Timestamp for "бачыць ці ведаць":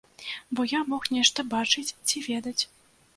1.51-2.57